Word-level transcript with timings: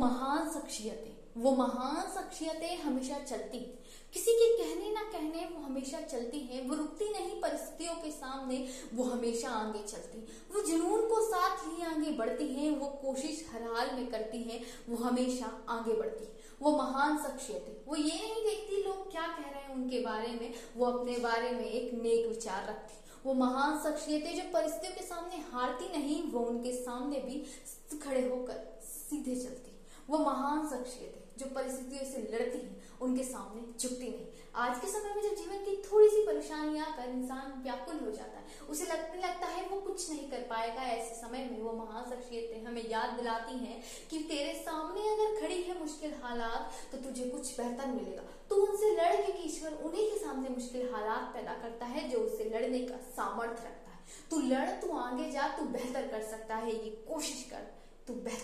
महान 0.00 0.50
शख्सियतें 0.50 1.18
वो 1.36 1.50
महान 1.56 2.00
शख्सियतें 2.14 2.76
हमेशा 2.78 3.18
चलती। 3.20 3.58
किसी 4.14 4.32
के 4.32 4.46
कहने 4.54 4.90
ना 4.94 5.02
कहने 5.12 5.44
वो 5.46 5.60
हमेशा 5.62 6.00
चलती 6.02 6.38
हैं, 6.40 6.68
वो 6.68 6.74
रुकती 6.76 7.08
नहीं 7.08 7.40
परिस्थितियों 7.40 7.94
के 7.94 8.10
सामने, 8.10 8.56
वो 8.94 9.04
हमेशा 9.04 9.50
आगे 9.50 9.82
चलती। 9.84 10.18
वो 10.54 10.62
जुनून 10.62 11.06
को 11.08 11.20
साथ 11.26 11.66
ही 11.66 11.84
आगे 11.86 12.12
बढ़ती 12.12 12.46
हैं, 12.46 12.70
वो 12.78 12.86
कोशिश 13.02 13.44
हर 13.52 13.62
हाल 13.64 13.94
में 13.96 14.10
करती 14.10 14.42
हैं, 14.42 14.60
वो 14.88 14.96
हमेशा 14.96 15.52
आगे 15.68 15.94
बढ़ती 15.94 16.28
वो 16.62 16.70
महान 16.76 17.16
शख्सियतें 17.18 17.84
वो 17.86 17.96
ये 17.96 18.14
नहीं 18.14 18.42
देखती 18.44 18.82
लोग 18.82 19.10
क्या 19.10 19.26
कह 19.26 19.50
रहे 19.50 19.62
हैं 19.62 19.74
उनके 19.74 20.00
बारे 20.00 20.28
में, 20.30 20.52
वो 20.76 20.86
अपने 20.86 21.16
बारे 21.18 21.50
में 21.50 21.64
एक 21.64 21.94
नेक 21.94 22.26
विचार 22.28 22.68
रखती। 22.68 22.98
वो 23.24 23.34
महान 23.34 23.78
शख्सियतें 23.78 24.34
जो 24.36 24.42
परिस्थितियों 24.52 24.92
के 24.92 25.04
सामने 25.04 25.36
हारती 25.52 25.88
नहीं, 25.98 26.22
वो 26.22 26.40
उनके 26.40 26.72
सामने 26.74 27.20
भी 27.20 27.44
खड़े 27.98 28.28
होकर 28.28 28.80
सीधे 28.84 29.34
चलती। 29.34 29.69
वो 30.10 30.18
महान 30.18 30.66
शख्सियत 30.68 31.14
है, 31.16 31.24
जो 31.38 31.46
परिस्थितियों 31.54 32.04
से 32.12 32.28
लड़ती 32.32 32.58
है, 32.58 32.78
उनके 33.00 33.24
सामने 33.24 33.60
झुकती 33.78 34.08
नहीं। 34.08 34.26
आज 34.54 34.80
के 34.80 34.88
समय 34.88 35.14
में 35.16 35.22
जब 35.22 35.34
जीवन 35.36 35.64
की 35.64 35.76
थोड़ी 35.82 36.08
सी 36.08 36.24
परेशानी 36.26 36.78
आकर 36.78 37.10
इंसान 37.10 37.62
व्याकुल 37.62 37.98
हो 37.98 38.10
जाता 38.10 38.38
है, 38.38 38.44
उसे 38.70 38.84
लगने 38.84 39.20
लगता 39.22 39.46
है 39.46 39.68
वो 39.68 39.80
कुछ 39.80 40.10
नहीं 40.10 40.30
कर 40.30 40.40
पाएगा। 40.50 40.82
ऐसे 40.84 41.14
समय 41.16 41.44
में 41.50 41.60
वो 41.60 41.72
महान 41.72 42.10
शख्सियतें 42.10 42.64
हमें 42.64 42.88
याद 42.90 43.10
दिलाती 43.10 43.58
हैं 43.58 43.82
कि 44.10 44.18
तेरे 44.18 44.54
सामने 44.54 45.08
अगर 45.08 45.40
खड़ी 45.40 45.62
है 45.62 45.78
मुश्किल 45.80 46.14
हालात 46.22 46.72
तो 46.92 46.98
तुझे 46.98 47.28
कुछ 47.28 47.56
बेहतर 47.58 47.86
मिलेगा। 47.86 48.22
तू 48.50 48.56
उनसे 48.56 48.90
लड़ 48.90 49.14
क्योंकि 49.16 49.42
ईश्वर 49.42 49.72
उन्हीं 49.72 50.10
के 50.10 50.18
सामने 50.18 50.48
मुश्किल 50.48 50.82
हालात 50.94 51.32
पैदा 51.34 51.52
करता 51.52 51.86
है, 51.86 52.08
जो 52.10 52.18
उससे 52.18 52.44
लड़ने 52.44 52.78
का 52.78 52.96
सामर्थ्य 52.96 53.64
रखता 53.64 53.90
है। 53.90 53.98
तू 54.30 54.40
लड़, 54.40 54.68
तू 54.80 54.96
आगे 54.98 55.30
जा, 55.32 55.48
तू 55.48 55.64
बेहतर 55.64 56.08
कर 56.08 56.22
सकता 56.22 56.56
है, 56.56 56.72
ये 56.74 56.90
कोशिश 57.08 57.42
कर, 57.50 57.62
तू 58.06 58.14
बेहतर 58.14 58.39